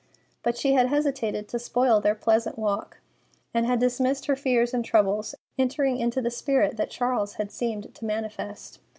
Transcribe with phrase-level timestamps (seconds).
[0.41, 2.97] But she had hesitated to spoil their pleasant walk,
[3.53, 7.93] and had dismissed her fears and troubles, entering into the spirit that Charles had seemed
[7.93, 8.79] to manifest.